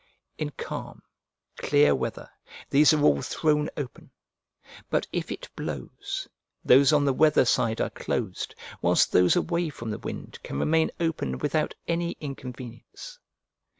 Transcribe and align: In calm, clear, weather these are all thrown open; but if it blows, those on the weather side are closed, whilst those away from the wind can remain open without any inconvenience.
In 0.39 0.49
calm, 0.57 1.03
clear, 1.57 1.93
weather 1.93 2.27
these 2.71 2.91
are 2.91 3.03
all 3.03 3.21
thrown 3.21 3.69
open; 3.77 4.09
but 4.89 5.05
if 5.11 5.31
it 5.31 5.47
blows, 5.55 6.27
those 6.65 6.91
on 6.91 7.05
the 7.05 7.13
weather 7.13 7.45
side 7.45 7.79
are 7.79 7.91
closed, 7.91 8.55
whilst 8.81 9.11
those 9.11 9.35
away 9.35 9.69
from 9.69 9.91
the 9.91 9.99
wind 9.99 10.39
can 10.41 10.57
remain 10.57 10.89
open 10.99 11.37
without 11.37 11.75
any 11.87 12.17
inconvenience. 12.19 13.19